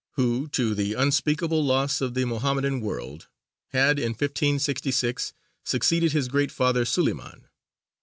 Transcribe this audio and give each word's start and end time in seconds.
who, 0.13 0.47
to 0.47 0.73
the 0.73 0.95
unspeakable 0.95 1.63
loss 1.63 2.01
of 2.01 2.15
the 2.15 2.25
Mohammedan 2.25 2.81
world, 2.81 3.27
had 3.67 3.99
in 3.99 4.13
1566 4.13 5.31
succeeded 5.63 6.11
his 6.11 6.27
great 6.27 6.51
father 6.51 6.85
Suleymān. 6.85 7.43